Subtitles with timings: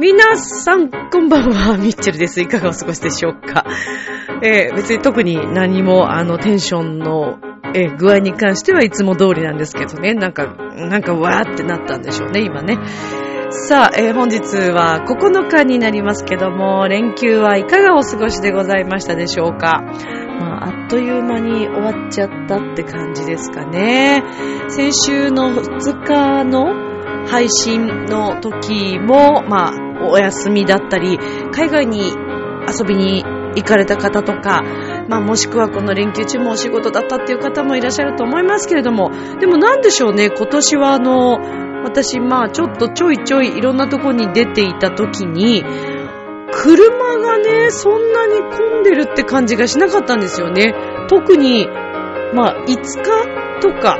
[0.00, 2.40] 皆さん、こんばんは、ミッチェルです。
[2.40, 3.64] いかがお過ごしでしょうか？
[4.42, 7.38] えー別に特に何も、あの、テンションの、
[7.74, 10.14] え具合に関してはいつも通りなんですけどね。
[10.14, 10.46] なんか、
[10.76, 12.78] なんか、わーってなったんでしょうね、今ね。
[13.50, 19.82] さあ、えー本日は9日になりますけども、連休はいかがお過ごしでございましたでしょうか。
[20.40, 24.22] まあ、あっという間に終わっちゃったって感じですかね。
[24.68, 26.92] 先週の2日の
[27.26, 31.18] 配信の時も、まあ、お休みだったり、
[31.52, 32.00] 海外に
[32.66, 33.22] 遊びに
[33.54, 34.62] 行かれた方とか、
[35.08, 41.38] まあ、もしくはこの連休中もお仕事だったっていう方もいらっしゃると思いますけれども、でもなんでしょうね、今年はあの、
[41.84, 45.64] 私、まあ、ちょっとちょいちょいいろんなとこに出ていた時に、
[46.52, 50.74] 車がね、そんなに混んでるって感じがしなかったんですよね。
[51.08, 51.66] 特に、
[52.34, 53.98] まあ、5日とか、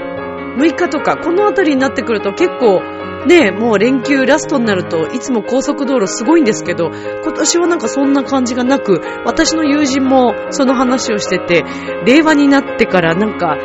[0.59, 2.81] 6日とか、このあたりになってくると結構、
[3.27, 6.91] ね、もう連休ラストになるといつも高速道路すごいんですけど、
[7.23, 11.65] 今年はなんかそんな感じがなく、私の友人もその話をしてて、
[12.05, 13.57] 令和になってからなんか、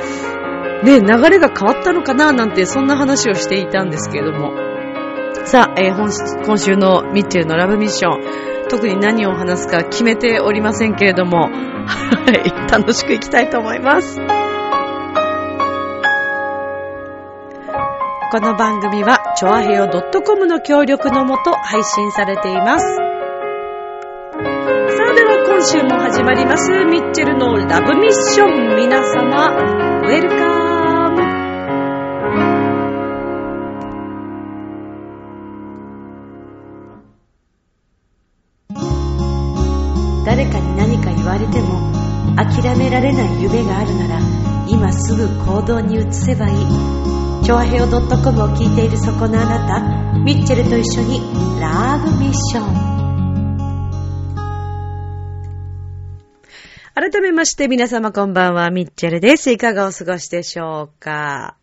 [0.83, 4.53] ね、流れが変わったのかななんてそんな話をしていたんですけれども。
[5.45, 6.09] さあ、えー本
[6.45, 11.49] 今週のミッチェルのラブミッション、特に何を話すか決めておりませんけれども、は
[12.31, 14.19] い、楽しくいきたいと思います。
[18.29, 22.85] この番組は、ちょあへよ .com の協力のもと配信されています。
[22.85, 23.01] さ
[24.41, 28.75] あでは今週も始まります、ミッチェルのラブミッション。
[28.75, 31.17] 皆様、ウェルカム。
[40.25, 41.93] 誰かに何か言われても
[42.35, 44.36] 諦められない夢があるなら
[44.69, 46.57] 今すぐ行動に移せばいい
[47.43, 51.21] チョアヘオ .com を聞いているそこのあなたミッチェルと一緒に
[51.61, 52.97] ラブミッション
[56.93, 59.51] 改めまして皆様こんばんは、ミッチェルです。
[59.51, 61.55] いかがお過ごしでしょうか？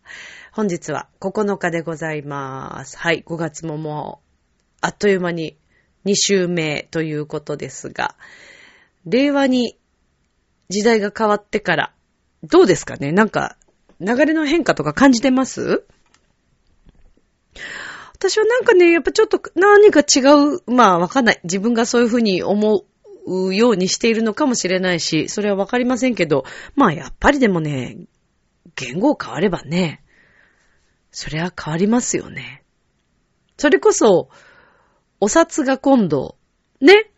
[0.53, 2.97] 本日は9日でございます。
[2.97, 4.29] はい、5月ももう、
[4.81, 5.57] あっという間に
[6.05, 8.15] 2週目ということですが、
[9.07, 9.77] 令和に
[10.69, 11.94] 時代が変わってから、
[12.45, 13.13] どうですかね？
[13.13, 13.57] なんか、
[14.01, 15.85] 流れの変化とか感じてます？
[18.15, 20.21] 私はなんかね、やっぱちょっと何か違
[20.57, 21.41] う、まあわかんない。
[21.45, 22.85] 自分がそういうふうに思
[23.27, 26.45] うようにしているのかもしれないし、それはわかりませんけど、
[26.75, 27.97] まあやっぱりでもね、
[28.77, 30.03] 言語変わればね、
[31.11, 32.65] そりゃ変わりますよね。
[33.57, 34.31] それこそ、
[35.21, 36.37] お札が今度、
[36.81, 37.11] ね。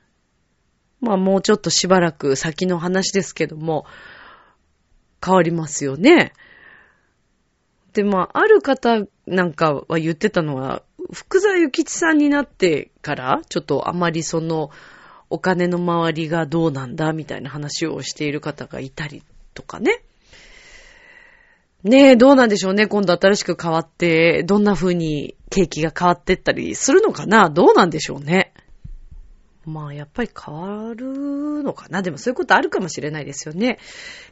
[1.01, 3.87] まあもうちょっとしばらく先の話ですけども、
[5.25, 6.33] 変わりますよね。
[7.93, 10.83] で、まあ、ある方なんかは言ってたのは、
[11.13, 14.71] 福沢諭吉さんになってから、ちょっとあまりその、
[15.29, 19.25] お金の周りがどうなんだみたいな話をしている方がいたり
[19.55, 20.03] とかね。
[21.83, 22.87] ねえ、どうなんでしょうね。
[22.87, 27.51] 今度新しく変わって、どんな風に景気が変わってったりするのかな？
[27.51, 28.53] どうなんでしょうね？
[29.67, 33.79] まあ、やっぱり変わるのかなでもそういうことあるかもしれないですよね。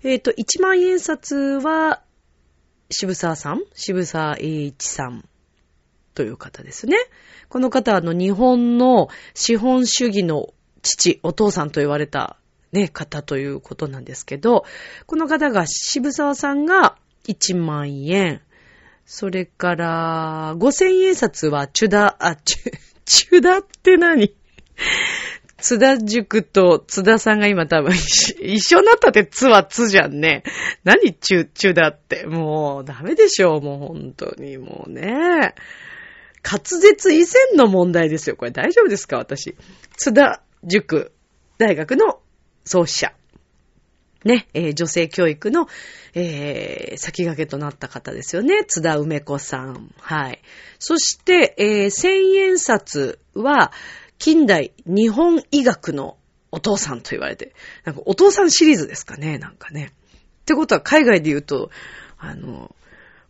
[0.05, 2.03] えっ、と、1万円札は、
[2.91, 3.62] 渋沢さん？
[3.75, 5.28] 渋沢栄一さん
[6.15, 6.97] という方ですね。
[7.49, 12.37] この方はあの日本の資本主義の父、お父さんと言われた
[12.73, 14.65] ね、方ということなんですけど、
[15.06, 16.97] この方が渋沢さんが
[17.27, 18.43] 1万円、
[19.06, 22.73] それから5000円札はチュダ、あ、チュ、
[23.05, 24.34] チュダって何？
[25.59, 30.43] 津田塾と津田さんが今多分一緒になったって津は津じゃんね。
[30.85, 32.27] 何チュ、チュだって。
[32.27, 33.61] もうダメでしょう。
[33.62, 35.55] もう本当にもうね。
[36.43, 38.37] 滑舌以前の問題ですよ。
[38.37, 39.56] これ大丈夫ですか私。
[39.97, 41.12] 津田塾
[41.56, 42.20] 大学の
[42.65, 43.12] 創始者。
[44.25, 45.67] ね、えー女性教育の、
[46.15, 48.65] えー先駆けとなった方ですよね。
[48.65, 49.91] 津田梅子さん。
[49.99, 50.43] はい。
[50.79, 53.73] そして、えー千円札は、
[54.19, 56.16] 近代日本医学の
[56.50, 59.93] お父さんと言われて、なんかお父さんシリーズですかね、なんかね。
[60.43, 61.70] ってことは海外で言うと、
[62.19, 62.75] あの、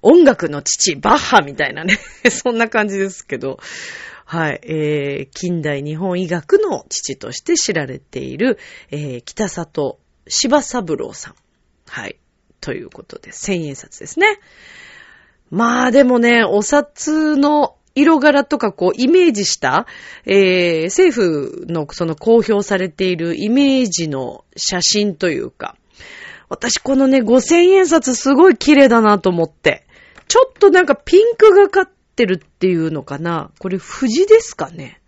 [0.02, 1.98] 音楽の父、バッハみたいなね、
[2.30, 3.58] そんな感じですけど、
[4.26, 8.58] はい、えー、近代日本医学の父として知られている、
[8.90, 9.98] えー、北里
[10.28, 11.34] 柴三郎さん。
[11.86, 12.18] はい、
[12.60, 14.38] ということで、千円札ですね。
[15.50, 19.86] まあでもね、お札の色柄とかこうイメージした、
[20.26, 25.76] えー、政府のその公表されているイメージの写真というか、
[26.48, 29.86] 私このね、5000円札すごい綺麗だなと思って。
[30.28, 35.02] ちょっとなんかピンクがかってるっていうのかなこれ富士ですかね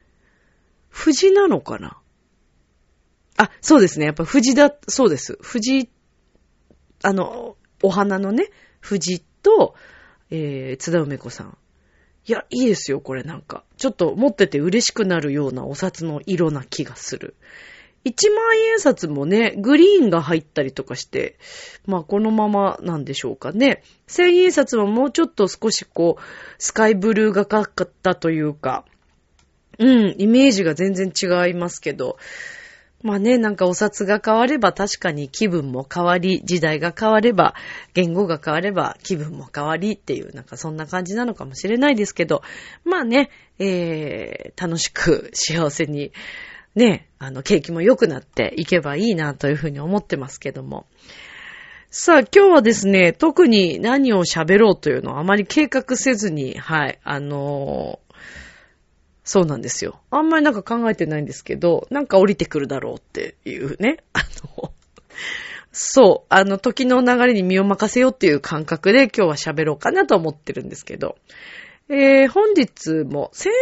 [0.93, 1.99] 富士なのかな
[3.37, 4.07] あ、そうですね。
[4.07, 5.39] やっぱ富士だ、そうです。
[5.43, 5.91] 富士、
[7.03, 8.49] あの、お花のね、
[8.83, 9.75] 富士と、
[10.31, 11.59] えー、津田梅子さん。
[12.29, 13.63] いや、いいですよ、これなんか。
[13.77, 17.37] ちょっと持ってて嬉しくなるようなお札の色な気がする。
[18.05, 21.39] 1万円札もね、グリーンが入ったりとかして、
[21.87, 23.83] まあこのままなんでしょうかね。
[24.09, 26.23] 1000円札はもうちょっと少しこう、
[26.59, 28.85] スカイブルーがかかったというか、
[29.79, 32.17] うん、イメージが全然違いますけど、
[33.07, 37.55] まあね、なんかお札が変われば確かに気分も変わり、時代が変われば、
[37.95, 42.43] 言語が変われば気分も変わりっていう、なんかそんな感じなのかもしれないですけど、
[42.85, 43.31] まあね、
[43.61, 46.11] えー、楽しく幸せに
[46.75, 50.87] ね、あの、景気も良くなっていけばいいなというふうに思ってますけども。
[51.91, 58.06] さあ、今日はですね、特に何を喋ろうというのをあまり計画せずに、はい、あのー、
[59.27, 60.01] そうなんですよ。
[60.11, 64.21] あんまりなんか考えてないんですけど、なんか降りてくるだろうっていうね、あ
[64.61, 64.73] の、
[65.73, 71.17] そう、あの、時の流れに身を任せようっていう感覚で今日は喋ろうかなと思ってるんですけど、
[71.89, 73.53] えー、本日も、先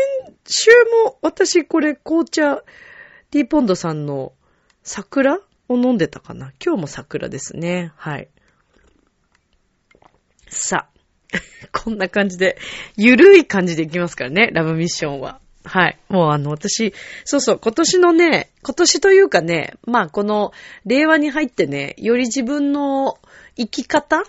[0.46, 0.70] 週
[1.04, 2.62] も私これ紅茶、
[3.30, 4.34] ティーポンドさんの
[4.82, 5.38] 桜
[5.70, 6.52] を飲んでたかな？
[6.62, 7.90] 今日も桜ですね。
[7.96, 8.28] はい。
[10.48, 10.98] さあ、
[11.72, 12.58] こんな感じで、
[12.98, 15.40] ゆるい感じでいきますからね、ラブミッションは。
[15.64, 15.98] はい。
[16.08, 16.94] もうあの、私、
[17.24, 20.52] そうそう、今年のね、今年というかね、まあこの、
[20.84, 23.18] 令和に入ってね、より自分の
[23.56, 24.24] 生き方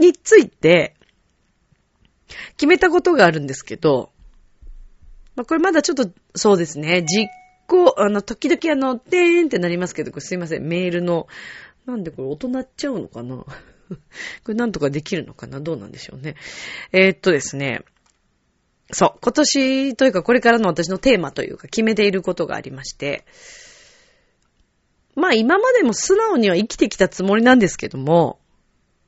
[0.00, 0.94] について、
[2.56, 4.10] 決めたことがあるんですけど、
[5.36, 7.28] まあこれまだちょっと、そうですね、実
[7.66, 11.26] 構、あの、時々あの、てーんってなりますけど、すいません、メールの、
[11.84, 13.36] なんでこれ音鳴っちゃうのかな？
[13.44, 13.46] こ
[14.48, 15.60] れなんとかできるのかな？
[15.60, 16.34] どうなんでしょうね？
[16.90, 17.82] えー、っとですね。
[18.92, 23.24] そう、今年というかこれからの私のテーマというか決めていることがありまして、
[25.14, 28.38] まあ今までも素直には生きてきたつもりなんですけども、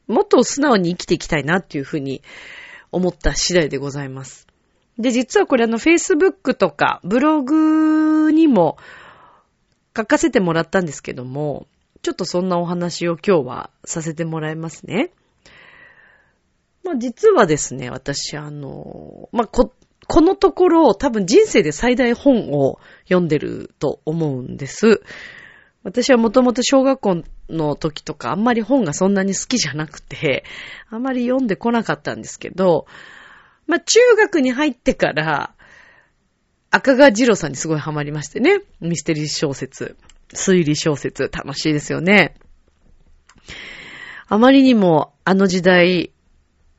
[0.06, 2.22] もっと素直に生きていきたいなっていうふうに
[2.90, 4.46] 思った次第でございます。
[4.98, 8.78] で、実はこれあの、Facebook とかブログにも
[9.96, 11.68] 書かせてもらったんですけども、
[12.02, 15.10] ちょっとそんなお話を今日はさせてもらいますね。
[16.84, 19.72] まあ実はですね、私あの、まあこ、
[20.06, 25.02] このところ多分人生で最大本を読んでると思うんです。
[25.84, 30.44] 私はもともと小学校の時とかあんまり本がそんなに好きじゃなくて、
[30.90, 32.86] あんまり読んでこなかったんですけど、
[33.66, 35.54] まあ、中学に入ってから、
[36.70, 38.60] 赤川二郎さんにすごいハマりましてね。
[38.80, 39.96] ミステリー小説、
[40.32, 42.34] 推理小説、楽しいですよね。
[44.26, 46.12] あまりにもあの時代、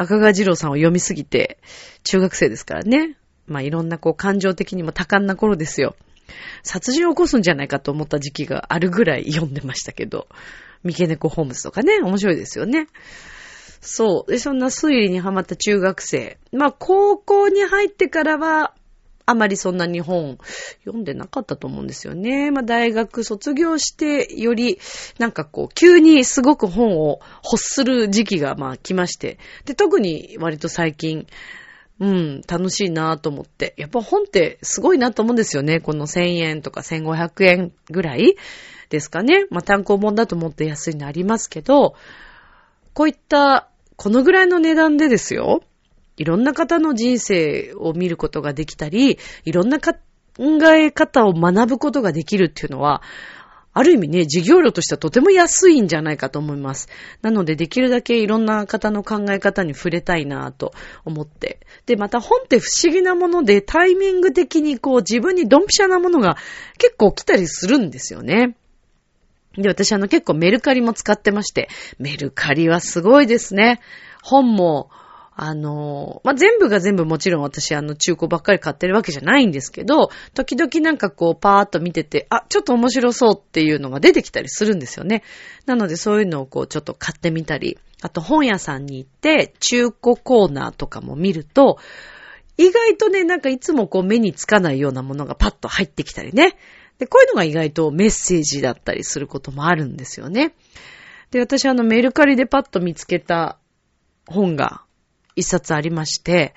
[0.01, 1.59] 赤川二郎さんを読みすぎて、
[2.05, 3.17] 中学生ですからね。
[3.47, 5.97] まあ、いろんなこう感情的にも多感な頃ですよ。
[6.63, 10.29] 殺人を起こすんじゃないかと思った時期があるぐらい読んでましたけど、
[10.83, 12.87] 三毛猫ホームズとかね、面白いですよね。
[13.81, 14.31] そう。
[14.31, 16.37] で、そんな推理にハマった中学生。
[16.53, 18.73] まあ、高校に入ってからは、
[19.29, 20.39] あまりそんな日本
[20.79, 22.49] 読んでなかったと思うんですよね。
[22.49, 24.79] まあ大学卒業してより
[25.19, 29.37] なんかこう急にすごく本を欲する時期がまあ来まして。
[29.65, 31.27] で、特に割と最近、
[31.99, 33.75] うん、楽しいなと思って。
[33.77, 35.79] やっぱ本ってすごいなと思うんですよね。
[35.79, 38.35] この1000円とか1500円ぐらい
[38.89, 39.45] ですかね。
[39.51, 41.93] まあ単行本だと思って安いのありますけど、
[42.93, 45.61] こういった、このぐらいの値段でですよ。
[46.19, 49.93] いろんな方の人生を見ることができたり、いろんな考
[50.75, 53.01] え方を学ぶことができるっていうのは、
[53.71, 56.89] ある意味ね、事業料としてはとても安いんじゃないかと思います。
[57.21, 60.73] なので、できるだけいろんな方の考え方に触れたいなぁと
[61.05, 61.61] 思って。
[61.85, 66.35] で、また本って不思議なもので、タイミング的にこう自分にドンピシャなものが
[66.77, 68.57] 結構来たりするんですよね。
[69.55, 73.79] で、私あの結構メルカリも使ってまして、メルカリはすごいですね。
[74.21, 74.89] 本も、
[75.41, 85.23] あの、まあ、全部が全部もちろん私あの中古ばっかり買ってるわけじゃないんですけど、時々なんかこうパーっと見てて、あ、ちょっと面白そうっていうのが出てきたりするんですよね。
[85.65, 91.77] なのでそういうのをこうちょっと買ってみたり、あと本屋さんに行って中古コーナーとかも見ると、
[92.57, 96.57] 意外とね、なんかいつもこう目につかないようなものがパッと入ってきたりね。
[96.97, 100.53] で、こういうのが意外とメッセージだったりすることもあるんですよね。
[101.31, 103.57] で、私あのメルカリでパッと見つけた
[104.27, 104.83] 本が、
[105.35, 106.53] 一冊ありまして、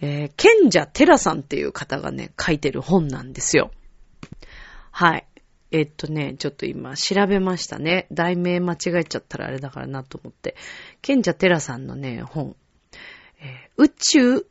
[0.00, 3.70] えー、賢者テラさんっていう方がね、書いてる本なんですよ。
[4.90, 5.26] はい。
[5.70, 8.06] えっとね、ちょっと今調べましたね。
[8.10, 10.56] 題名間違えちゃったらあれだからなと思って。
[11.02, 12.56] 賢者テラさんのね、本。
[13.40, 14.46] えー、宇宙、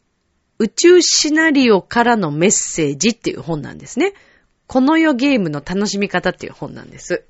[0.59, 4.13] 宇宙シナリオからのメッセージっていう本なんですね。
[4.67, 7.25] この世ゲームの楽しみ方っていう本なんです。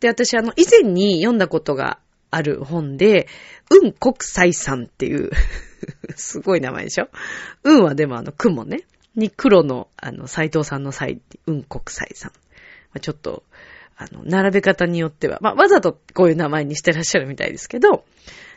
[0.00, 1.98] で、私あの、以前に読んだことが
[2.34, 3.28] ある本で、
[3.70, 5.30] 運国際さんっていう
[6.16, 7.08] すごい名前でしょ？
[7.62, 8.84] 運はでもあの、雲ね。
[9.14, 12.32] に黒の、あの、斎藤さんの際、運国際さん。
[12.32, 12.38] ま
[12.96, 13.44] あ、ちょっと、
[13.96, 18.04] あの、並べ方によっては、まあ、わざとこういう名前にしてらっしゃるみたいですけど、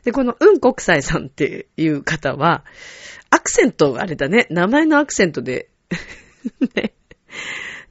[0.03, 2.65] で、この運国際さんっていう方は、
[3.29, 4.47] アクセントがあれだね。
[4.49, 5.69] 名前のアクセントで
[6.75, 6.93] ね。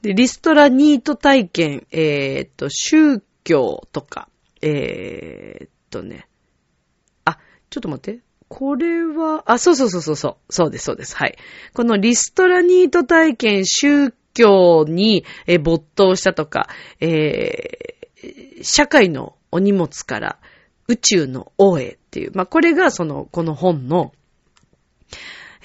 [0.03, 4.29] で、リストラニート体験、えー、っと、宗教とか、
[4.61, 6.29] えー、とね。
[7.25, 7.39] あ、
[7.71, 8.21] ちょっと待って。
[8.49, 10.53] これは、あ、そうそうそうそうそう。
[10.53, 11.17] そうです、そうです。
[11.17, 11.37] はい。
[11.75, 15.25] このリストラニート体験宗教に、
[15.63, 16.69] 没頭したとか、
[17.01, 20.39] えー、社会のお荷物から
[20.89, 24.13] 宇宙の王へっていう、まあ、これがその、この本の、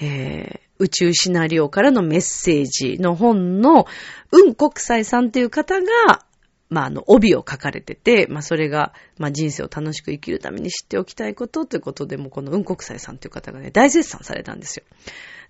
[0.00, 3.86] えー、宇宙シナリオからのメッセージの本の、
[4.32, 6.24] 運国際さんっていう方が、
[6.72, 14.84] まあ、あの、帯を書かれてて、まあ、それが、まあ、人生を楽しく生きるために知っておきたいことということでも、この運国際さんという方がね、大絶賛されたんですよ。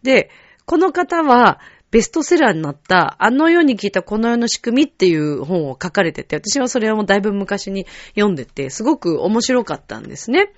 [0.03, 0.31] で、
[0.67, 1.61] この方は、
[1.93, 10.55] ベストセラーになった、あの世に聞いたこの世の仕組みっていう本を書かれてて、私はそれはもうだいぶ昔に読んでて、すごく面白かったんですね。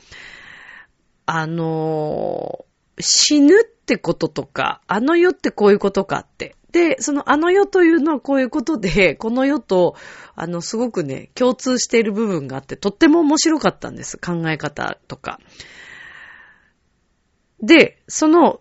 [1.26, 6.54] あのー、死ぬってこととか、あの世ってこういうことかって。
[6.74, 9.94] で、そのあの世というのはこういうことで、 この世と、
[10.34, 14.18] あの、すごくね、共通している部分があって、とっても面白かったんです。
[14.18, 15.38] 考え方とか。
[17.62, 18.60] で、その、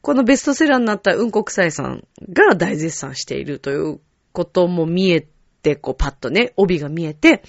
[0.00, 4.00] このベストセラーになった雲国際さんが大絶賛しているという
[4.32, 5.24] ことも見え
[5.62, 7.44] て、こうパッとね、帯が見えて、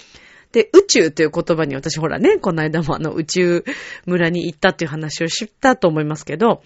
[0.52, 3.64] で、宇宙という言葉に私ほらね、この間もあの宇宙
[4.06, 6.62] 村に行ったっていう話を知ったと思いますけど、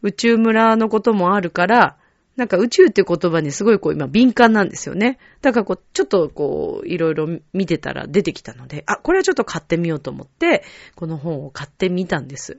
[0.00, 1.98] 宇宙村のこともあるから、
[2.38, 5.18] なんか宇宙って言葉にすごいこう今敏感なんですよね。
[5.42, 10.62] だからこう、ちょっとこう、いろいろ見てたら出てきたので、あ、これはちょっと買ってみようと思って、
[10.94, 12.58] この本を買ってみたんです。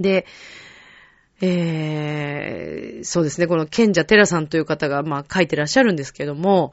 [0.00, 0.26] で、
[1.40, 6.72] えー、そうですね、この賢者テラさんという方が、まあ書いてらっしゃるんですけども、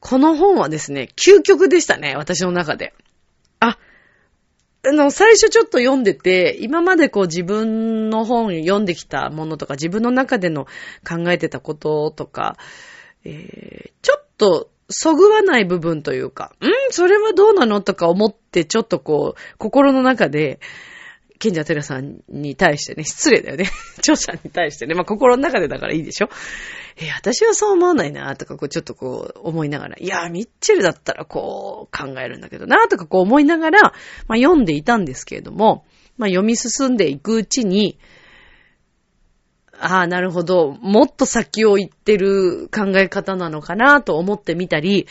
[0.00, 2.94] この本はですね、究極でしたね、私の中で。
[4.84, 10.66] あ、の、最初ちょっと読んでて、今までこう自分の本読んできたものとか、自分の中での
[11.08, 12.56] 考えてたこととか、
[13.24, 16.66] えー、ちょっと、そぐわない部分というか、ん？
[16.90, 17.80] それはどうなの？
[17.80, 20.58] とか思って、ちょっとこう、心の中で、
[21.42, 23.68] 賢者テラさんに対してね、失礼だよね。
[23.98, 24.94] 著者に対してね。
[24.94, 26.28] まあ、心の中でだからいいでしょ。
[26.96, 33.80] え私はそう思わないな、とか、こう、ちょっとこう、思いながら、いやミッチェルだったらこう、考えるんだけどな、とかこう思いながら、
[34.28, 35.84] まあ、読んでいたんですけれども、
[36.16, 37.98] まあ、読み進んでいくうちに、
[39.80, 40.76] ああ、なるほど。
[40.80, 45.08] もっと先を行ってる考え方なのかなと思ってみたり、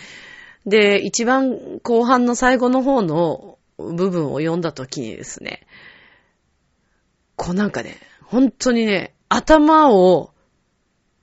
[0.66, 5.66] で、一番後半の最後の方の部分を読んだときにですね、
[7.42, 10.32] こうなんかね、本当にね、頭を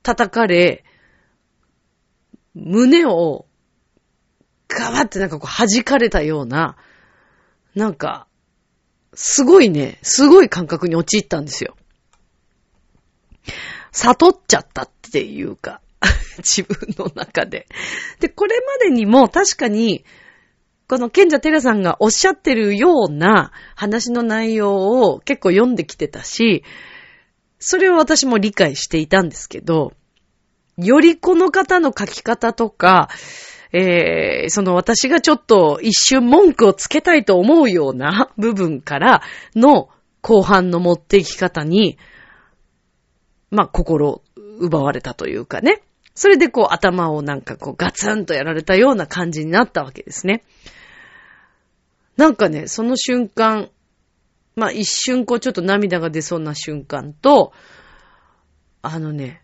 [0.03, 0.83] 叩かれ、
[2.53, 3.45] 胸を
[4.67, 6.75] ガバってなんかこう弾かれたような、
[7.73, 8.27] なんか、
[9.13, 11.77] すごいね、すごい感覚に陥ったんですよ。
[13.93, 15.79] 悟っちゃったっていうか、
[16.43, 17.65] 自分の中で。
[18.19, 20.03] で、これまでにも確かに、
[20.89, 26.63] この賢者テラさんがおっしゃってるような話の内容を結構読んできてたし、
[27.59, 29.93] それを私も理解していたんですけど、
[30.77, 33.09] よりこの方の書き方とか、
[33.71, 39.21] えー、その私がちょっと一瞬文句をつけたいと思うような部分から
[39.55, 39.89] の
[40.21, 41.99] 後半の持っていき方に、
[43.51, 44.23] まあ、心
[44.57, 45.83] 奪われたというかね。
[46.15, 50.43] それでこう頭をなんかこうガツンとやられたような感じになったわけですね。
[52.19, 53.69] なんかね、その瞬間、
[54.57, 57.53] まあ一瞬こうちょっと涙が出そうな瞬間と、
[58.81, 59.41] あのね、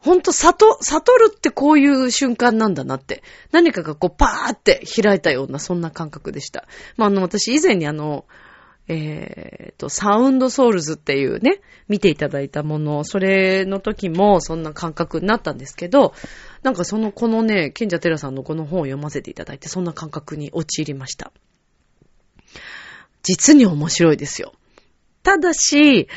[0.00, 3.22] ほんと悟、悟るってこういう瞬間なんだなって。
[3.52, 6.66] 何かがこうパーって開いたようなそんな感覚でした。
[6.96, 8.24] まああの私以前にあの、
[8.88, 16.14] えっ、ー、と、サウンドソウルズっていうね、見ていただいたもの、それの時もそんな感覚になったんですけど、
[16.64, 21.30] なんかその、このね、賢者テラさんのこの本を読ませていただいて、そんな感覚に陥りました。
[23.22, 24.52] 実に面白いですよ。
[25.22, 26.08] ただし、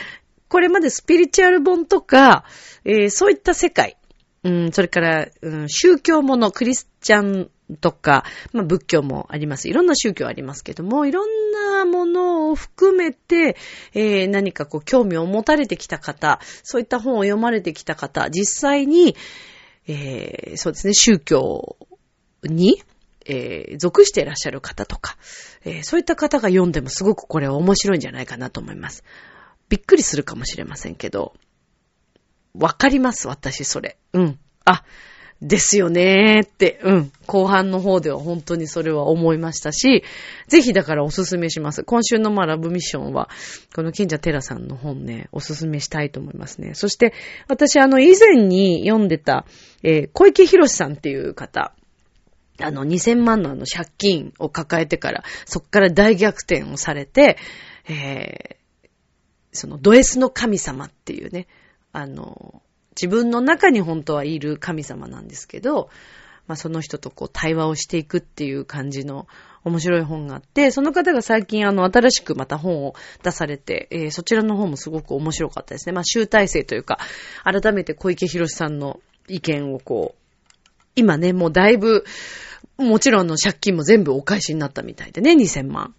[0.48, 2.46] これまでスピリチュアル本とか、
[2.84, 3.98] えー、そういった世界、
[4.44, 7.50] うん、それから、うん、宗教もの、クリスチャン
[7.82, 9.68] とか、まあ仏教もあります。
[9.68, 13.58] いろんな宗教ありますけども、いろんなものを含めて、
[13.94, 19.16] えー、何かこう興味を持たれてきた方、そういった本を読まれてきた方、実際に、
[19.88, 21.78] えー、そうですね、宗教
[22.44, 22.84] に、
[23.26, 25.18] えー、属していらっしゃる方とか、
[25.64, 29.04] えー、そういった方が読んでもすごくこれは面白いんじゃないかなと思います。
[29.70, 31.34] びっくりするかもしれませんけど、
[32.58, 33.98] わかります、私、それ。
[34.14, 34.40] うん。
[34.64, 34.84] あ、
[35.42, 37.12] ですよねーって、うん。
[37.26, 40.04] 後半の方では本当にそれは思いましたし、
[40.48, 41.84] ぜひだからおすすめします。
[41.84, 43.30] 今週のまあラブミッションは、
[43.76, 46.74] この金者テラさんの本ね、おすすめしたいと思いますね。
[46.74, 47.14] そして、
[47.50, 49.46] 私あの以前に読んでた、
[49.84, 51.74] えー、小池博さんっていう方、
[52.62, 57.38] あの2000万のあの借金を抱えてから、そっから大逆転をされて、
[57.88, 58.88] えー、
[59.52, 61.48] そのド S の神様っていうね、
[61.92, 65.90] あの、自分の中に本当はいる神様なんですけど、
[66.48, 69.28] まあその人とこう対話をしていくっていう感じの
[69.64, 72.94] 面白い本があって、その方が最近あの新しくまた本を
[73.24, 75.94] 出されて、えー、そちらの方もすごく面白かったですね。
[75.94, 77.00] まあ集大成というか、
[77.44, 80.25] 改めて小池博さんの意見をこう、
[80.96, 82.06] 今ね、もうだいぶ、
[82.78, 85.96] もちろんの借金も全部お返しになったみたいでね、2000万。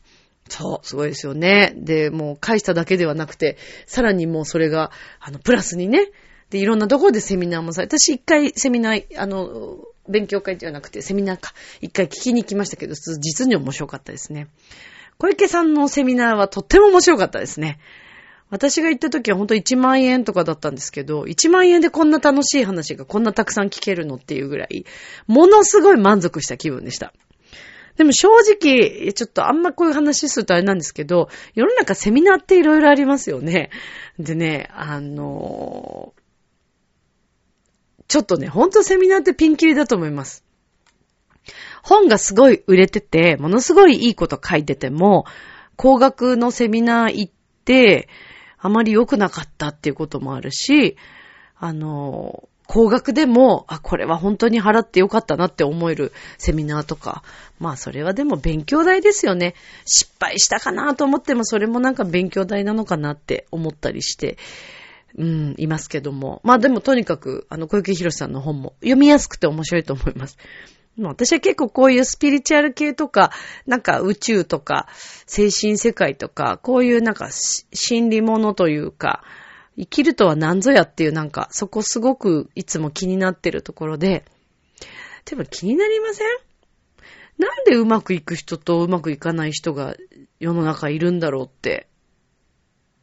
[0.48, 1.72] そう、すごいですよね。
[1.76, 6.10] で、もう返しただけではなくて、さらにもうそれが、あの、プラスにね、
[6.50, 14.48] で、いろんなところでセミナーもされ、私一回セミナー、あの、勉強会じゃなくてセミナーか、一回聞きに行きましたけど、実に面白かったですね。
[15.18, 17.80] 小池さんのセミナーはとっても面白かったですね。
[18.48, 24.84] 私が行った時はほんと1万円とかだったんですけど、1万円でこんな楽しい話がこんなたくさん聞けるのっていうぐらい、
[25.26, 27.12] ものすごい満足した気分でした。
[27.96, 33.70] でも正直、ちょっとあんまこういう話するとあれなんですけど、世の中セミナーっていろいろありますよね。
[34.18, 36.12] でね、あの
[38.08, 40.44] ちょっとね、ほんとセミナーってピンキリだと思います。
[41.82, 45.24] 本がすごい売れてて、ものすごいいいこと書いてても、
[45.76, 47.32] 高額のセミナー行っ
[47.64, 48.08] て、
[48.66, 50.96] あまり良くなかったっていうこともあるし、
[51.56, 57.22] あの、高額でも、あ、これは本当に払ってよかったなって思えるセミナーとか。
[57.60, 59.54] まあそれはでも勉強代ですよね。
[59.86, 64.36] 失敗したかなと思ってもそれもなんか勉強代なのかなって思ったりして。
[65.18, 66.42] うん、いますけども。
[66.44, 70.36] まあでもとにかく、あの、小池博さんの本も読みやすくて面白いと思います。
[70.98, 73.30] 私は結構こういうスピリチュアル系とか、
[73.66, 74.88] なんか宇宙とか、
[75.26, 79.22] 精神世界とか、こういうなんか心理ものというか、
[79.78, 84.24] 生きるとは何ぞやっていうなんか、そこすごくいつも気になってるところで、
[85.26, 86.26] でも気になりません？
[87.36, 89.94] なんでうまくいく人とうまくいかない人が
[90.40, 91.88] 世の中いるんだろうって、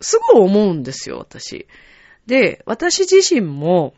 [0.02, 1.68] すごい思うんですよ、私。
[2.26, 3.94] で、私自身も、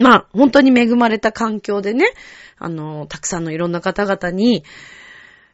[0.00, 2.06] まあ、本当に恵まれた環境でね、
[2.58, 4.64] あの、たくさんのいろんな方々に、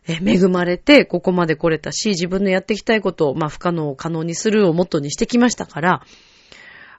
[0.08, 6.02] え、恵まれて、ここまで来れたし、自分のやっていきたいことを、まあ、不可能を可能にするをもとにしてきましたから、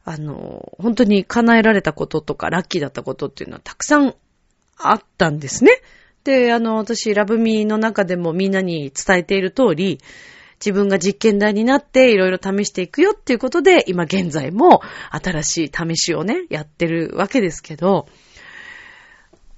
[0.03, 4.13] あの、本当に叶えられたこととか、ラッキーだったことっていうのはたくさん
[4.77, 5.71] あったんですね。
[6.25, 9.99] で、あの、私、ラブミーの中でもみんなに伝えている通り、
[10.59, 18.07] 自分が実験台になっていろいろ試していくよっていうことで、今現在も新しい試しをね、やってるわけですけど、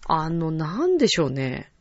[0.08, 1.72] あの、なんでしょうね。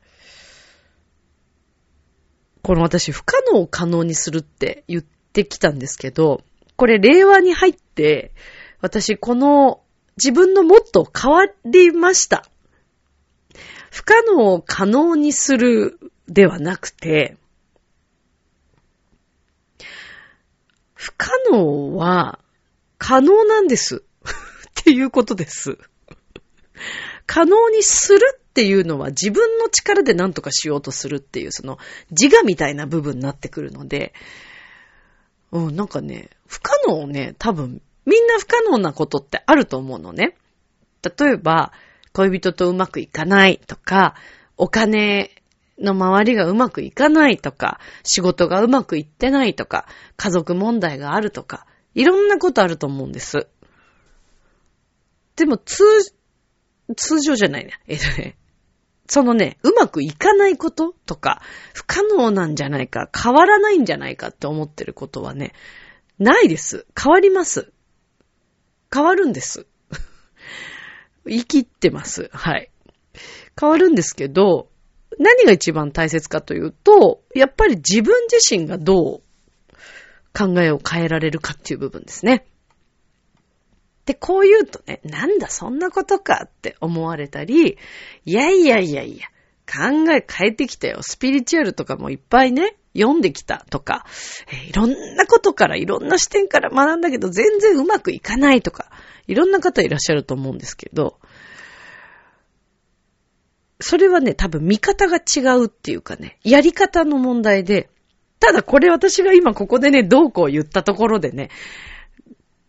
[2.62, 6.42] この私、不可能を可能にするって言ってきたんですけど、
[6.76, 8.32] これ令和に入って、
[8.80, 9.80] 私、この
[10.16, 12.44] 自分のもっと変わりました。
[13.90, 17.36] 不可能を可能にするではなくて、
[20.98, 22.40] 不可能は
[22.98, 24.02] 可能なんです。
[24.80, 25.78] っていうことです。
[27.24, 31.78] 可能にするっていうのは自分の力で何とかしようとするっていう、その
[32.10, 34.12] 自我みたいな部分になってくるので、
[35.52, 40.36] うん、なんかね、不可能ね、多分、みんな不可能なことってあると思うのね。
[41.02, 41.72] 例えば、
[42.12, 44.16] 恋人とうまくいかないとか、
[44.56, 45.30] お金
[45.78, 49.86] の周りがうまくいかないとか、仕事がうまくいってないとか、
[50.16, 53.48] 家族問題があるとか、いろんなことあると思うんです。
[55.36, 55.84] でも、通、
[56.96, 57.72] 通常じゃないね。
[57.86, 58.36] えっとね、
[59.08, 65.54] そのね、うまくいかないこととか、不可能なんじゃないか、変わらないんじゃないかって思ってることはね、
[66.18, 66.86] ないです。
[67.00, 67.72] 変わります。
[68.92, 69.66] 変わるんです。
[71.26, 72.28] 生きってます。
[72.32, 72.70] はい。
[73.58, 74.68] 変わるんですけど、
[75.18, 79.22] 何が一番大切かというと、やっぱり自分自身がどう
[80.36, 82.46] 考えを変えられるかっていう部分ですね。
[84.06, 87.76] で、こう言うとね、なんだそんなことかって思われたり、
[88.24, 89.26] いやいやいやいや、
[89.66, 91.02] 考え変えてきたよ。
[91.02, 94.06] スピリチュアルとかもいっぱいね、読んできたとか、
[94.50, 98.90] え、いろんなことから、いろんな視点から学んだけど、全然うまくいかないとか、
[99.26, 101.18] いろんな方いらっしゃると思うんですけど、
[103.80, 107.88] それはね、多分見方が違うっていうかね、やり方の問題で、
[108.40, 111.50] ただこれ私が今ここでね、どうこう言ったところでね、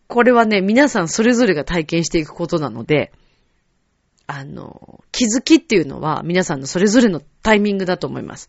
[0.06, 3.12] これはね、皆さんそれぞれが体験していくことなので、
[4.26, 8.48] あの、気づきっていうのは皆さんのそれぞれのタイミングだと思います。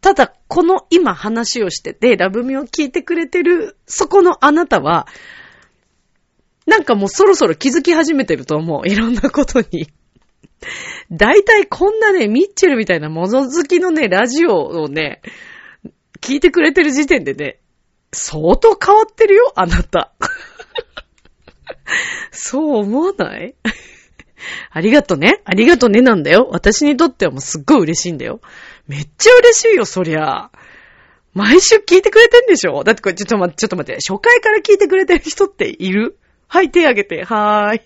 [0.00, 5.06] ただ、この今話をしてて、ラブミを聞いてくれてる、そこのあなたは、
[6.66, 8.88] なんかもうそろそろ気づき始めてると思う。
[8.88, 9.88] いろんなことに。
[11.12, 15.20] 大体こんなね、ミッチェルみたいなもの好きのね、ラジオをね、
[16.20, 17.58] 聞いてくれてる時点でね、
[18.12, 20.12] 相当変わってるよ、あなた。
[22.30, 23.54] そう思わない？
[24.70, 25.40] ありがとね。
[25.44, 26.48] ありがとねなんだよ。
[26.50, 28.40] 私にとってはもうすっごい嬉しいんだよ。
[28.86, 30.50] めっちゃ嬉しいよ、そりゃ。
[31.32, 32.84] 毎週聞いてくれてんでしょ？
[32.84, 34.00] だってこれ、ちょっと待って、ちょっと待って。
[34.06, 36.18] 初回から聞いてくれてる人っている？
[36.48, 37.24] はい、手挙げて。
[37.24, 37.80] はーい。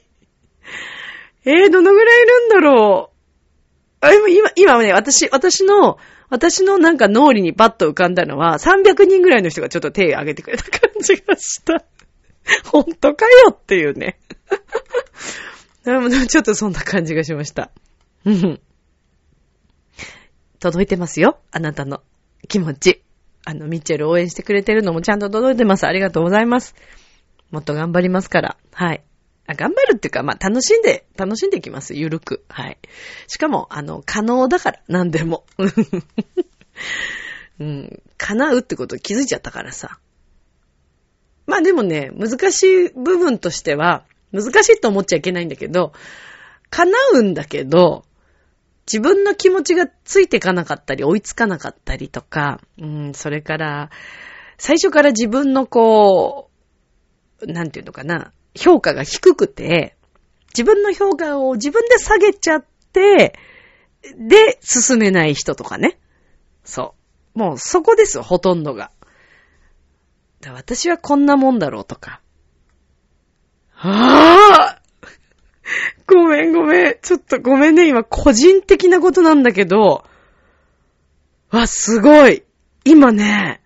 [1.48, 3.10] えー、どのぐらいいるんだろ
[4.02, 4.06] う？
[4.06, 5.96] あ、今、今、今ね、私、私の、
[6.28, 11.84] 私のなんか脳裏にパッと浮かんだのは、300人ぐらいの人がちょっと手を挙げてくれた感じがした。
[12.70, 14.18] 本当かよっていうね。
[16.28, 17.70] ちょっとそんな感じがしました。
[18.26, 18.60] うん。
[20.60, 21.38] 届いてますよ。
[21.50, 22.02] あなたの
[22.46, 23.02] 気持ち。
[23.46, 25.86] あの、ミッチェル応援してくれてるのもちゃんと届いてます。
[25.86, 26.74] ありがとうございます。
[27.50, 28.58] もっと頑張りますから。
[28.72, 29.02] はい。
[29.54, 31.94] 頑張るっていうか、まあ、楽しんで、楽しんでいきます。
[31.94, 32.44] ゆるく。
[32.48, 32.78] はい。
[33.28, 35.44] しかも、あの、可能だから、なんでも。
[37.60, 38.02] うん。
[38.18, 39.98] 叶うってこと気づいちゃったからさ。
[41.46, 45.92] まあでもね、難しい部分としては、難しいと思っちゃいけないんだけど、
[46.68, 48.04] 叶うんだけど、
[48.86, 53.90] 自分の気持ちがついていかなかったり、追いつかなかったりとか、うん、それから、
[54.58, 56.50] 最初から自分のこ
[57.40, 59.96] う、なんていうのかな、評価が低くて、
[60.48, 63.38] 自分の評価を自分で下げちゃって、
[64.16, 65.98] で、進めない人とかね。
[66.64, 66.94] そ
[67.34, 67.38] う。
[67.38, 68.90] もうそこです、ほとんどが。
[70.46, 72.20] 私はこんなもんだろうとか。
[73.72, 74.78] はぁ
[76.06, 76.98] ごめんごめん。
[77.02, 77.86] ちょっとごめんね。
[77.88, 80.04] 今、個人的なことなんだけど。
[81.50, 82.42] わ、すごい。
[82.84, 83.60] 今ね、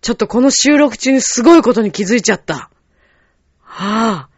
[0.00, 2.70] ちょっとこの収録中にすごいことに気づいちゃった。
[3.76, 4.28] はぁ、あ、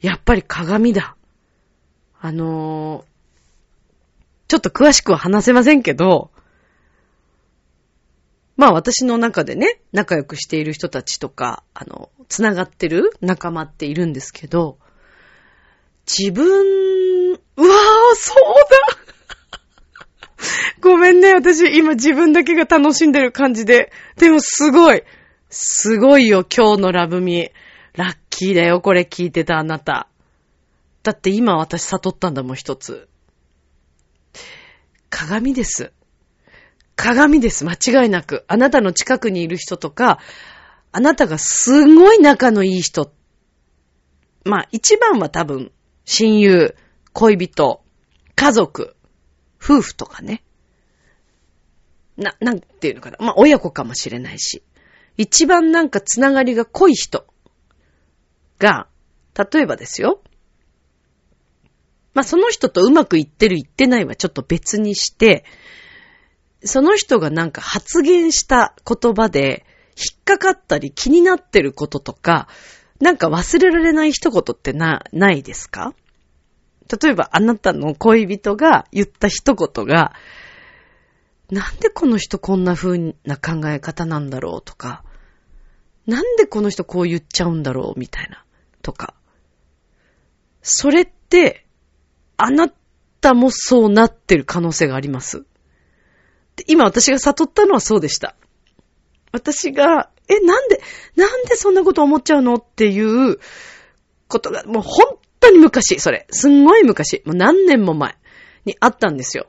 [0.00, 1.16] やっぱり鏡だ。
[2.20, 3.04] あのー、
[4.46, 6.30] ちょっと詳しくは話せませんけど、
[8.56, 14.78] まあ私の中でね、仲良くしている人たちとか、あの、つながってる仲間っているんですけど、
[16.06, 18.44] 自分、うわぁ、そう
[19.58, 20.38] だ
[20.80, 23.90] ごめんね、私今自分だけが楽しんでる感じで。
[24.18, 25.02] でもすごい。
[25.50, 27.50] すごいよ、今日のラブミ。
[27.96, 30.08] ラッキーだよ、これ聞いてたあなた。
[31.04, 33.08] だって今私悟ったんだもん、一つ。
[35.08, 35.92] 鏡です。
[36.96, 38.44] 鏡です、間違いなく。
[38.48, 40.18] あなたの近くにいる人とか、
[40.90, 43.12] あなたがすごい仲のいい人。
[44.44, 45.70] まあ、一番は多分、
[46.04, 46.74] 親友、
[47.12, 47.84] 恋人、
[48.34, 48.96] 家族、
[49.62, 50.42] 夫婦とかね。
[52.16, 53.18] な、なんていうのかな。
[53.20, 54.64] まあ、親子かもしれないし。
[55.16, 57.26] 一番なんかつながりが濃い人
[58.58, 58.88] が、
[59.36, 60.22] 例えばですよ。
[62.12, 65.44] まあ、その人とうまくいってるいってないはちょっと別にして、
[66.62, 72.48] その人がなんか発言した言葉で引っかかったり気になってることとか、
[73.00, 75.94] なんか忘れられない一言ってな、ないですか？
[77.02, 80.14] 例えばあなたの恋人が言った一言が、
[81.50, 85.02] なんでこの人こんな風な考え方なんだろうとか、
[86.06, 88.43] なんでこの人こう言っちゃうんだろうみたいな、
[88.84, 89.14] とか。
[90.62, 91.66] それって、
[92.36, 92.68] あな
[93.20, 95.44] たもそうなってる可能性があります？
[96.68, 98.36] 今私が悟ったのはそうでした。
[99.32, 100.80] 私が、え、なんで、
[101.16, 102.54] なんでそんなこと思っちゃうの？
[102.54, 103.00] ってい
[103.32, 103.40] う
[104.28, 106.26] ことが、もう本当に昔、それ。
[106.30, 107.22] すんごい昔。
[107.26, 108.16] もう何年も前
[108.64, 109.48] にあったんですよ。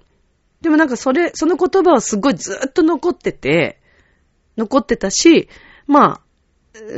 [0.61, 3.79] でもなんかそれ、その言葉はすごいずっと残ってて、
[4.57, 5.49] 残ってたし、
[5.85, 6.21] まあ、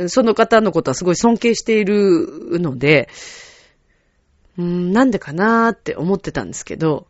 [0.08, 3.08] その方のことはすごい尊敬しているので、
[4.58, 7.06] うん、なんでかなーって思ってたんですけど、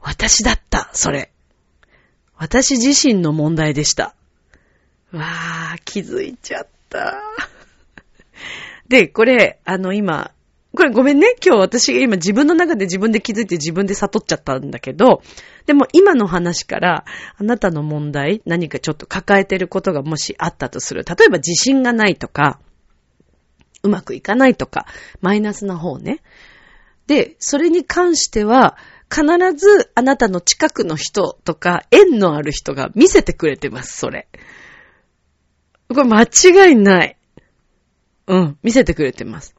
[0.00, 1.32] 私だった、それ。
[2.36, 4.14] 私自身の問題でした。
[5.12, 7.22] わー、気づいちゃった。
[8.88, 10.32] で、これ、あの、今、
[10.74, 11.34] これごめんね。
[11.44, 15.22] 今日私が今自分の中で自分で気づいて自分で悟っちゃったんだけど、
[15.66, 17.04] でも今の話から
[17.36, 21.04] あなたの問題、何かちょっと抱えてることがもしあったとする。
[21.04, 22.60] 例えば自信がないとか、
[23.82, 24.86] うまくいかないとか、
[25.20, 26.22] マイナスな方ね。
[27.06, 28.76] で、それに関しては、
[29.12, 29.24] 必
[29.56, 34.28] ずあなたの近くの人とか、縁のある人が見せてくれてます、それ。
[35.88, 37.16] これ間違いない。
[38.28, 39.56] うん、見せてくれてます。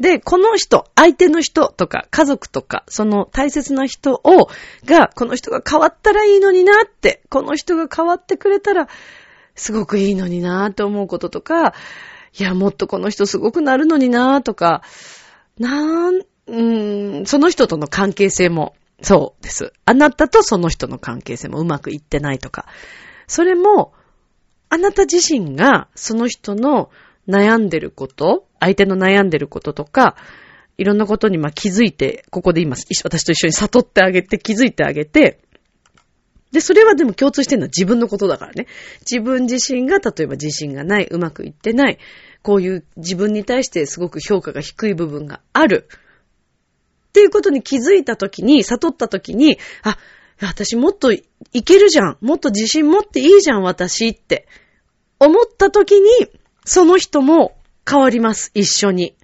[0.00, 4.48] で、この人、相手の人とか、家族とか、その大切な人を、
[4.86, 8.88] が、この人が変わったらいいのになって、この人が変わってくれたら、
[9.54, 11.74] すごくいいのになって思うこととか、
[12.38, 14.82] いや、もっとこの人すごくなるのになとか、
[15.58, 16.62] なん、う
[17.20, 19.74] ん、その人との関係性も、そうです。
[19.84, 22.66] あなたとその人の関係性もうまくいってないとか。
[23.26, 23.92] それも、
[24.70, 26.90] あなた自身がその人の
[27.28, 30.16] 悩んでること、相手の悩んでることとか、
[30.78, 35.40] いろんなことにま気づいて、ここで今、私と一緒に悟ってあげて、気づいてあげて、
[36.52, 38.66] で、それはでも共通してるのは自分のことだからね。
[39.00, 41.98] 自分自身が、例えば自信がない、うまくいってない、
[42.42, 45.88] こういう自分に対してすごく評価が低い部分がある。
[47.08, 49.98] っていうことに気づいたときに、悟ったときに、あ、
[50.40, 51.22] 私もっとい
[51.64, 52.18] けるじゃん。
[52.20, 54.48] もっと自信持っていいじゃん、私って。
[55.18, 56.08] 思ったときに、
[56.64, 57.59] その人も
[57.90, 59.16] 変わります、一緒に。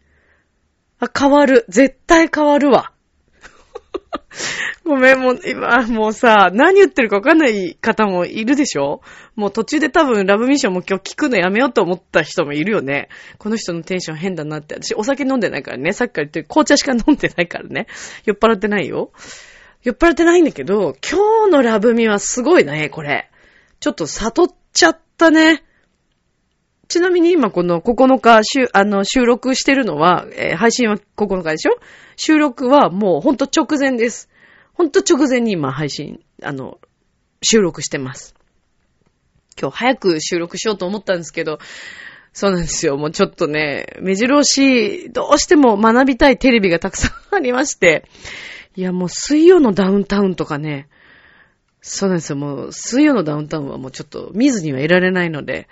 [0.98, 1.64] あ、変わる。
[1.68, 2.92] 絶対変わるわ。
[4.84, 9.02] ごめん、もう、今、もうさ、何言ってるか分かんない方もいるでしょ？
[9.34, 13.08] もう途中で多分ラブミッションも今日聞くのやめようと思った人もいるよね。
[13.38, 14.74] この人のテンション変だなって。
[14.74, 15.92] 私お酒飲んでないからね。
[15.92, 17.86] さっきから言って紅茶しか飲んでないからね。
[18.24, 19.12] 酔っ払ってないよ。
[19.82, 23.30] 酔っ払ってないんだけど、今日のラブミはすごいね、これ。
[23.80, 25.62] ちょっと悟っちゃったね。
[26.88, 31.72] ちなみに今この9日、あの、収録してるのは、えー、配信は9日でしょ？
[32.16, 34.28] 収録はもうほんと直前です。
[34.72, 36.78] ほんと直前に今配信、あの、
[37.42, 38.34] 収録してます。
[39.60, 41.58] 今日早く収録しようと思ったんですけど、
[42.32, 42.96] そうなんですよ。
[42.98, 48.04] もうちょっとね、目白押し、どうしても学びたいテレビがたくさんありまして、
[48.76, 50.88] いやもう水曜のダウンタウンとかね、
[51.80, 52.36] そうなんですよ。
[52.36, 55.68] もう水曜のダウンタウンはもうちょっと見ずにはいられないので、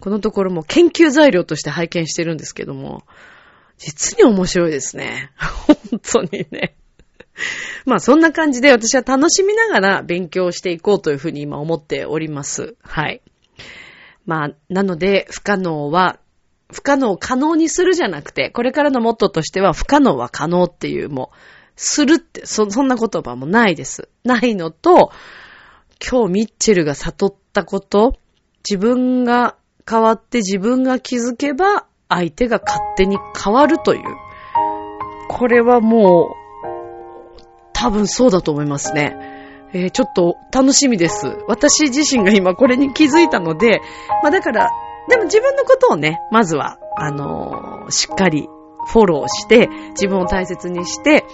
[0.00, 3.04] このところも研究材料として拝見してるんですけども、
[3.78, 5.30] 実に面白いですね。
[5.38, 6.76] 本当にね。
[7.84, 12.76] まあそんな感じで私は楽しみながら勉強していこうというふうに今思っております。
[12.82, 13.20] はい。
[14.26, 16.18] まあ、なので不可能は、
[16.72, 21.36] 不可能を可能にするじゃなくて、これからのモットーとしては不可能は可能っていうもう、
[21.76, 24.08] するって、そ、そんな言葉もないです。
[24.24, 25.12] ないのと、
[26.04, 28.16] 今日ミッチェルが悟ったこと、
[28.68, 29.56] 自分が
[29.88, 34.02] 変わって自分が気づけば相手が勝手に変わるという。
[35.28, 39.16] これはもう、多分そうだと思いますね。
[39.72, 41.36] えー、ちょっと楽しみです。
[41.46, 43.80] 私自身が今これに気づいたので、
[44.22, 44.70] まあだから、
[45.08, 48.48] でも自分のことをね、まずは、あのー、しっかり
[48.86, 51.24] フォローして、自分を大切にして、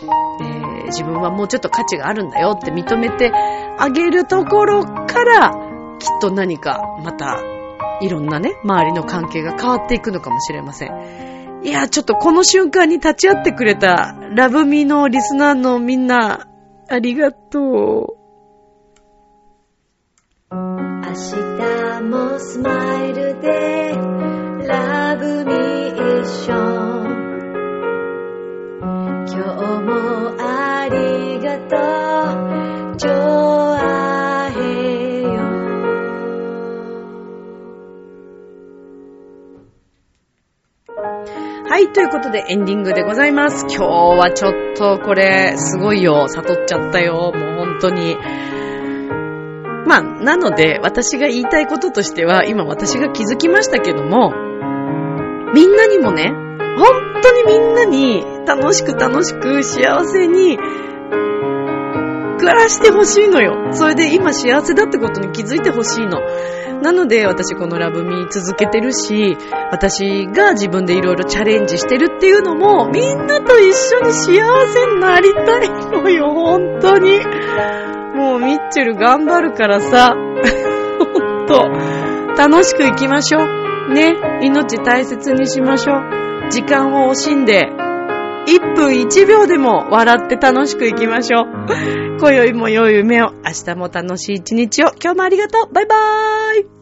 [0.41, 3.31] えー、自分はもうちょっと価値があるんだよって認めて
[3.79, 5.51] あげるところから、
[5.99, 7.41] きっと何かまた
[8.03, 11.63] いろんなね、周りの関係が変わっていくのかもしれません。
[11.63, 16.49] いや、ちょっとこの瞬間に立ち会ってくれたラブミのリスナーのみんな、
[16.89, 18.23] ありがとう。
[20.51, 20.59] 明
[21.13, 23.95] 日もスマイルで
[24.67, 26.53] ラブミー一緒
[29.29, 29.91] 今日も
[30.39, 33.72] ありがとう
[41.73, 43.65] はい、ということでエンディングでございます。
[43.65, 46.29] 今日はちょっとこれ、すごいよ。
[46.29, 47.33] 悟っちゃったよ。
[47.35, 48.15] もう本当に。
[49.87, 54.35] まあ、なので、私が言いたいこととしては、今私が気づきましたけども、
[55.55, 56.35] みんなにもね、
[56.77, 60.59] 本当にみんなに楽しく楽しく幸せに
[62.43, 63.73] 暮らしてほしいのよ。
[63.73, 66.21] それで今幸せだってことに気づいてほしいの。
[66.83, 69.37] なので私このラブミー続けてるし、
[69.71, 77.21] 私が自分でいろいろチャレンジしてるっていうのも、みんなと一緒に幸せになりたいのよ、本当に。
[78.17, 80.17] もうミッチェル頑張るからさ、
[80.99, 81.69] ほんと、
[82.37, 83.93] 楽しく行きましょう。
[83.95, 86.51] ね、命大切にしましょう。
[86.51, 87.69] 時間を惜しんで、
[88.47, 91.47] 1分1秒でも笑って楽しく行きましょう。
[92.19, 94.89] 今宵も良い夢を、明日も楽しい一日を。
[95.03, 95.73] 今日もありがとう。
[95.73, 96.82] バイバーイ。